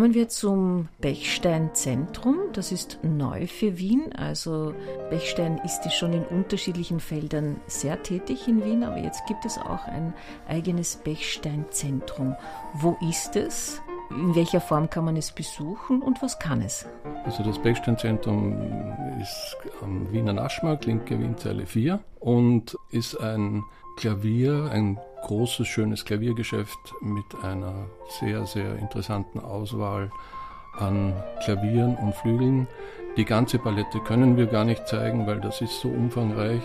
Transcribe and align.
Kommen 0.00 0.14
wir 0.14 0.30
zum 0.30 0.88
Bechstein 1.02 1.74
Zentrum. 1.74 2.38
Das 2.54 2.72
ist 2.72 3.00
neu 3.02 3.46
für 3.46 3.76
Wien. 3.76 4.14
Also 4.14 4.72
Bechstein 5.10 5.60
ist 5.62 5.92
schon 5.92 6.14
in 6.14 6.24
unterschiedlichen 6.24 7.00
Feldern 7.00 7.60
sehr 7.66 8.02
tätig 8.02 8.48
in 8.48 8.64
Wien, 8.64 8.82
aber 8.82 8.96
jetzt 8.96 9.26
gibt 9.26 9.44
es 9.44 9.58
auch 9.58 9.84
ein 9.84 10.14
eigenes 10.48 10.96
Bechstein 10.96 11.66
Zentrum. 11.68 12.34
Wo 12.72 12.96
ist 13.10 13.36
es? 13.36 13.82
In 14.08 14.34
welcher 14.34 14.62
Form 14.62 14.88
kann 14.88 15.04
man 15.04 15.18
es 15.18 15.32
besuchen 15.32 16.00
und 16.00 16.22
was 16.22 16.38
kann 16.38 16.62
es? 16.62 16.86
Also 17.26 17.42
das 17.42 17.58
Bechstein-Zentrum 17.58 18.56
ist 19.20 19.58
am 19.82 20.10
Wiener 20.10 20.32
Naschmarkt, 20.32 20.86
linke 20.86 21.20
Wienzeile 21.20 21.66
4 21.66 22.00
und 22.20 22.74
ist 22.90 23.20
ein 23.20 23.64
Klavier, 23.98 24.70
ein 24.72 24.98
großes, 25.22 25.66
schönes 25.66 26.04
Klaviergeschäft 26.04 26.94
mit 27.00 27.24
einer 27.42 27.86
sehr, 28.20 28.46
sehr 28.46 28.76
interessanten 28.76 29.40
Auswahl 29.40 30.10
an 30.78 31.14
Klavieren 31.44 31.96
und 31.96 32.14
Flügeln. 32.14 32.66
Die 33.16 33.24
ganze 33.24 33.58
Palette 33.58 33.98
können 34.00 34.36
wir 34.36 34.46
gar 34.46 34.64
nicht 34.64 34.86
zeigen, 34.86 35.26
weil 35.26 35.40
das 35.40 35.60
ist 35.60 35.80
so 35.80 35.88
umfangreich, 35.88 36.62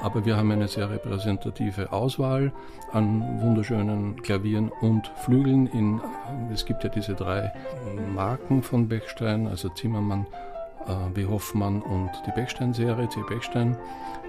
aber 0.00 0.24
wir 0.24 0.36
haben 0.36 0.52
eine 0.52 0.68
sehr 0.68 0.90
repräsentative 0.90 1.92
Auswahl 1.92 2.52
an 2.92 3.40
wunderschönen 3.42 4.22
Klavieren 4.22 4.70
und 4.80 5.08
Flügeln. 5.24 5.66
In, 5.66 6.00
es 6.52 6.64
gibt 6.64 6.84
ja 6.84 6.90
diese 6.90 7.14
drei 7.14 7.52
Marken 8.14 8.62
von 8.62 8.88
Bechstein, 8.88 9.48
also 9.48 9.68
Zimmermann, 9.70 10.26
äh, 10.86 11.16
W. 11.16 11.26
Hoffmann 11.26 11.82
und 11.82 12.10
die 12.26 12.30
Bechstein-Serie, 12.30 13.08
C. 13.08 13.20
Bechstein. 13.28 13.76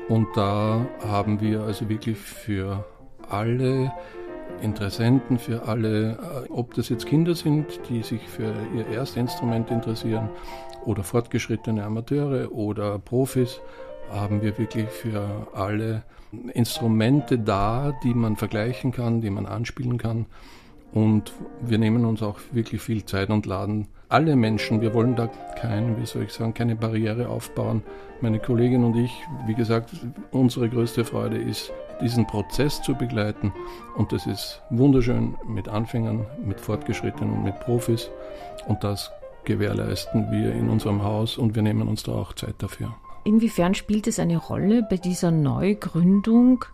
Und 0.07 0.27
da 0.35 0.85
haben 1.07 1.39
wir 1.39 1.61
also 1.61 1.87
wirklich 1.87 2.17
für 2.17 2.83
alle 3.29 3.91
Interessenten, 4.61 5.37
für 5.37 5.67
alle, 5.67 6.11
äh, 6.11 6.51
ob 6.51 6.73
das 6.73 6.89
jetzt 6.89 7.05
Kinder 7.05 7.35
sind, 7.35 7.65
die 7.89 8.03
sich 8.03 8.21
für 8.27 8.53
ihr 8.75 8.87
Erstinstrument 8.87 9.71
interessieren, 9.71 10.29
oder 10.85 11.03
fortgeschrittene 11.03 11.83
Amateure 11.83 12.51
oder 12.51 12.99
Profis, 12.99 13.61
haben 14.11 14.41
wir 14.41 14.57
wirklich 14.57 14.89
für 14.89 15.47
alle 15.53 16.03
Instrumente 16.53 17.37
da, 17.37 17.93
die 18.03 18.13
man 18.13 18.35
vergleichen 18.35 18.91
kann, 18.91 19.21
die 19.21 19.29
man 19.29 19.45
anspielen 19.45 19.97
kann. 19.97 20.25
Und 20.91 21.33
wir 21.61 21.77
nehmen 21.77 22.05
uns 22.05 22.23
auch 22.23 22.39
wirklich 22.51 22.81
viel 22.81 23.05
Zeit 23.05 23.29
und 23.29 23.45
laden 23.45 23.87
alle 24.09 24.35
Menschen, 24.35 24.81
wir 24.81 24.93
wollen 24.93 25.15
da 25.15 25.27
kein, 25.55 25.99
wie 26.01 26.05
soll 26.05 26.23
ich 26.23 26.33
sagen, 26.33 26.53
keine 26.53 26.75
Barriere 26.75 27.29
aufbauen. 27.29 27.83
Meine 28.21 28.39
Kollegin 28.39 28.83
und 28.83 28.97
ich, 28.97 29.11
wie 29.45 29.53
gesagt, 29.53 29.91
unsere 30.31 30.67
größte 30.67 31.05
Freude 31.05 31.37
ist, 31.37 31.71
diesen 32.01 32.25
Prozess 32.25 32.81
zu 32.81 32.95
begleiten. 32.95 33.53
Und 33.95 34.11
das 34.11 34.25
ist 34.25 34.61
wunderschön 34.71 35.35
mit 35.47 35.67
Anfängern, 35.67 36.25
mit 36.43 36.59
Fortgeschrittenen 36.59 37.33
und 37.33 37.43
mit 37.43 37.59
Profis. 37.59 38.09
Und 38.67 38.83
das 38.83 39.11
gewährleisten 39.45 40.31
wir 40.31 40.53
in 40.53 40.69
unserem 40.69 41.03
Haus 41.03 41.37
und 41.37 41.55
wir 41.55 41.61
nehmen 41.61 41.87
uns 41.87 42.03
da 42.03 42.13
auch 42.13 42.33
Zeit 42.33 42.55
dafür. 42.59 42.95
Inwiefern 43.25 43.75
spielt 43.75 44.07
es 44.07 44.19
eine 44.19 44.37
Rolle 44.37 44.85
bei 44.89 44.97
dieser 44.97 45.29
Neugründung, 45.29 46.65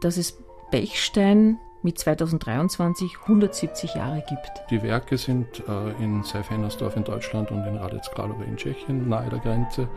dass 0.00 0.16
es 0.16 0.38
Bechstein 0.70 1.58
mit 1.82 1.98
2023 1.98 3.18
170 3.22 3.94
Jahre 3.94 4.22
gibt? 4.28 4.70
Die 4.70 4.82
Werke 4.82 5.18
sind 5.18 5.62
äh, 5.68 6.02
in 6.02 6.22
Seifhennersdorf 6.22 6.96
in 6.96 7.04
Deutschland 7.04 7.50
und 7.50 7.66
in 7.66 7.76
Radec 7.76 8.02
Kralove 8.14 8.44
in 8.44 8.56
Tschechien, 8.56 9.08
nahe 9.08 9.30
der 9.30 9.38
Grenze. 9.38 9.88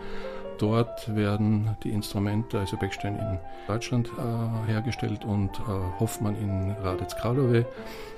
Dort 0.58 1.14
werden 1.16 1.76
die 1.84 1.90
Instrumente, 1.90 2.60
also 2.60 2.78
Bechstein 2.78 3.18
in 3.18 3.40
Deutschland 3.68 4.10
äh, 4.10 4.72
hergestellt 4.72 5.26
und 5.26 5.60
äh, 5.60 6.00
Hoffmann 6.00 6.36
in 6.36 6.72
Radec 6.84 7.10
Kralove 7.18 7.66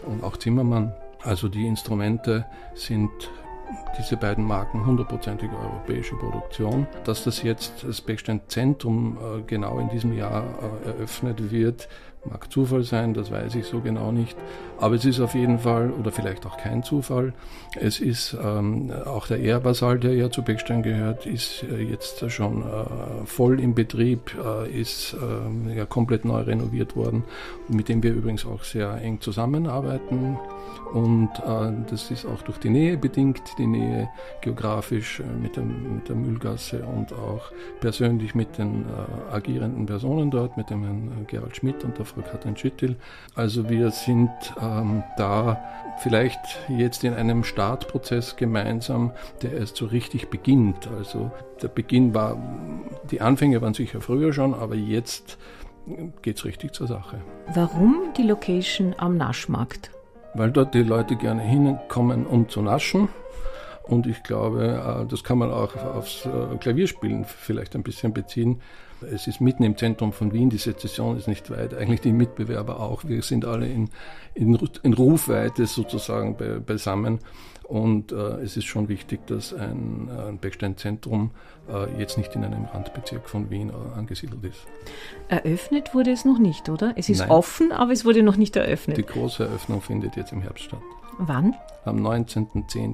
und 0.05 0.23
auch 0.23 0.38
Zimmermann. 0.38 0.93
Also 1.23 1.47
die 1.47 1.66
Instrumente 1.66 2.45
sind 2.75 3.09
diese 3.97 4.17
beiden 4.17 4.43
Marken 4.43 4.86
hundertprozentige 4.86 5.55
europäische 5.55 6.15
Produktion. 6.15 6.86
Dass 7.04 7.23
das 7.23 7.42
jetzt 7.42 7.83
das 7.83 8.02
Bechstein 8.02 8.42
Zentrum 8.48 9.17
äh, 9.17 9.42
genau 9.42 9.80
in 9.80 9.89
diesem 9.89 10.14
Jahr 10.14 10.43
eröffnet 10.86 11.52
wird, 11.52 11.87
Mag 12.30 12.52
Zufall 12.52 12.83
sein, 12.83 13.13
das 13.13 13.31
weiß 13.31 13.55
ich 13.55 13.65
so 13.65 13.81
genau 13.81 14.11
nicht. 14.11 14.36
Aber 14.77 14.95
es 14.95 15.05
ist 15.05 15.19
auf 15.19 15.36
jeden 15.36 15.59
Fall, 15.59 15.91
oder 15.91 16.11
vielleicht 16.11 16.45
auch 16.45 16.58
kein 16.58 16.83
Zufall, 16.83 17.33
es 17.80 17.99
ist 17.99 18.36
ähm, 18.43 18.91
auch 19.05 19.27
der 19.27 19.39
Ehrbasal, 19.39 19.99
der 19.99 20.15
ja 20.15 20.30
zu 20.30 20.41
Beckstein 20.41 20.83
gehört, 20.83 21.25
ist 21.25 21.63
äh, 21.63 21.81
jetzt 21.81 22.30
schon 22.31 22.63
äh, 22.63 23.25
voll 23.25 23.59
im 23.59 23.75
Betrieb, 23.75 24.36
äh, 24.43 24.69
ist 24.69 25.15
ähm, 25.21 25.71
ja 25.75 25.86
komplett 25.86 26.25
neu 26.25 26.41
renoviert 26.41 26.95
worden, 26.95 27.23
mit 27.69 27.89
dem 27.89 28.02
wir 28.03 28.13
übrigens 28.13 28.45
auch 28.45 28.63
sehr 28.63 28.93
eng 29.02 29.21
zusammenarbeiten. 29.21 30.37
Und 30.93 31.30
äh, 31.45 31.71
das 31.89 32.11
ist 32.11 32.25
auch 32.25 32.42
durch 32.43 32.57
die 32.57 32.69
Nähe 32.69 32.97
bedingt, 32.97 33.42
die 33.57 33.67
Nähe 33.67 34.09
geografisch 34.42 35.19
äh, 35.19 35.42
mit, 35.42 35.57
dem, 35.57 35.95
mit 35.95 36.09
der 36.09 36.15
Mühlgasse 36.15 36.86
und 36.86 37.11
auch 37.13 37.52
persönlich 37.81 38.36
mit 38.36 38.57
den 38.57 38.86
äh, 38.86 39.33
agierenden 39.33 39.86
Personen 39.86 40.31
dort, 40.31 40.57
mit 40.57 40.69
dem 40.69 40.83
Herrn 40.83 41.25
Gerald 41.27 41.57
Schmidt 41.57 41.83
und 41.83 41.97
der 41.97 42.05
Frau 42.05 42.14
Katrin 42.23 42.55
Schüttil. 42.55 42.95
Also 43.36 43.70
wir 43.70 43.92
sind 43.92 44.30
ähm, 44.61 45.03
da 45.17 45.61
vielleicht 45.99 46.39
jetzt 46.67 47.03
in 47.03 47.14
einem 47.14 47.43
Startprozess 47.43 48.36
gemeinsam, 48.36 49.11
der 49.42 49.53
erst 49.53 49.77
so 49.77 49.86
richtig 49.86 50.30
beginnt. 50.30 50.87
Also 50.98 51.31
der 51.61 51.70
Beginn 51.70 52.14
war, 52.14 52.37
die 53.09 53.21
Anfänge 53.21 53.61
waren 53.61 53.73
sicher 53.73 54.02
früher 54.02 54.33
schon, 54.33 54.54
aber 54.54 54.75
jetzt 54.75 55.37
geht 56.21 56.37
es 56.37 56.45
richtig 56.45 56.73
zur 56.73 56.87
Sache. 56.87 57.21
Warum 57.54 58.14
die 58.17 58.23
Location 58.23 58.95
am 58.98 59.17
Naschmarkt? 59.17 59.92
Weil 60.33 60.52
dort 60.52 60.73
die 60.73 60.83
Leute 60.83 61.15
gerne 61.15 61.42
hinkommen, 61.42 62.25
um 62.25 62.49
zu 62.49 62.61
naschen. 62.61 63.08
Und 63.88 64.08
ich 64.08 64.23
glaube, 64.23 65.04
äh, 65.04 65.06
das 65.10 65.23
kann 65.23 65.38
man 65.38 65.52
auch 65.52 65.76
aufs 65.76 66.26
äh, 66.26 66.58
Klavierspielen 66.58 67.26
vielleicht 67.26 67.76
ein 67.76 67.84
bisschen 67.84 68.14
beziehen. 68.14 68.62
Es 69.14 69.28
ist 69.28 69.42
mitten 69.42 69.64
im 69.64 69.78
Zentrum 69.78 70.14
von 70.14 70.34
Wien, 70.34 70.50
die 70.50 70.58
Sezession 70.58 71.18
ist 71.18 71.28
nicht 71.28 71.52
weit, 71.52 71.73
eigentlich 71.73 72.02
die 72.02 72.14
Mitbewerber 72.14 72.80
auch. 72.80 73.04
Wir 73.06 73.22
sind 73.22 73.46
alle 73.46 73.68
in, 73.68 73.90
in, 74.34 74.58
in 74.84 74.94
Rufweite 74.94 75.68
sozusagen 75.68 76.38
be, 76.38 76.60
beisammen. 76.60 77.20
Und 77.64 78.12
äh, 78.12 78.16
es 78.44 78.58
ist 78.58 78.66
schon 78.66 78.90
wichtig, 78.90 79.26
dass 79.28 79.54
ein, 79.54 80.08
ein 80.10 80.38
Beckstein-Zentrum 80.38 81.32
äh, 81.67 82.00
jetzt 82.00 82.17
nicht 82.17 82.36
in 82.36 82.44
einem 82.44 82.66
Randbezirk 82.66 83.28
von 83.28 83.50
Wien 83.50 83.70
äh, 83.70 83.98
angesiedelt 83.98 84.44
ist. 84.44 84.67
Eröffnet 85.30 85.96
wurde 85.96 86.12
es 86.12 86.26
noch 86.26 86.38
nicht, 86.38 86.70
oder? 86.70 86.94
Es 86.96 87.10
ist 87.10 87.20
Nein. 87.20 87.32
offen, 87.32 87.72
aber 87.72 87.92
es 87.92 88.06
wurde 88.06 88.22
noch 88.22 88.38
nicht 88.38 88.56
eröffnet. 88.56 88.98
Die 88.98 89.06
große 89.06 89.46
Eröffnung 89.46 89.82
findet 89.82 90.16
jetzt 90.16 90.32
im 90.32 90.42
Herbst 90.42 90.66
statt. 90.66 90.82
Wann? 91.17 91.56
Am 91.86 91.98
19.10. 92.06 92.94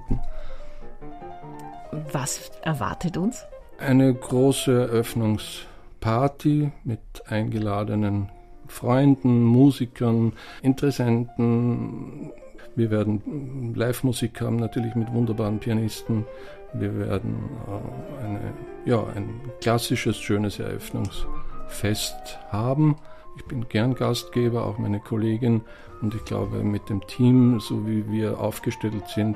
Was 2.12 2.52
erwartet 2.62 3.18
uns? 3.18 3.46
Eine 3.78 4.14
große 4.14 4.90
Eröffnungsparty 4.90 6.72
mit 6.84 7.00
eingeladenen 7.28 8.30
Freunden, 8.68 9.44
Musikern, 9.44 10.34
Interessenten. 10.62 12.32
Wir 12.76 12.90
werden 12.90 13.74
Live-Musik 13.76 14.40
haben, 14.40 14.56
natürlich 14.56 14.96
mit 14.96 15.12
wunderbaren 15.12 15.60
Pianisten. 15.60 16.26
Wir 16.74 16.98
werden 16.98 17.36
äh, 17.68 18.26
eine, 18.26 18.40
ja, 18.86 19.04
ein 19.14 19.42
klassisches, 19.60 20.18
schönes 20.18 20.60
Eröffnungsfest 20.60 22.40
haben. 22.50 22.96
Ich 23.38 23.46
bin 23.46 23.68
gern 23.68 23.96
Gastgeber, 23.96 24.66
auch 24.66 24.78
meine 24.78 25.00
Kollegin. 25.00 25.62
Und 26.02 26.16
ich 26.16 26.24
glaube, 26.24 26.64
mit 26.64 26.90
dem 26.90 27.06
Team, 27.08 27.60
so 27.60 27.86
wie 27.88 28.10
wir 28.10 28.40
aufgestellt 28.40 29.08
sind, 29.08 29.36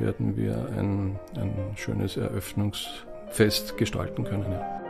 werden 0.00 0.36
wir 0.36 0.68
ein, 0.78 1.18
ein 1.36 1.54
schönes 1.76 2.16
Eröffnungsfest 2.16 3.76
gestalten 3.76 4.24
können. 4.24 4.50
Ja. 4.50 4.81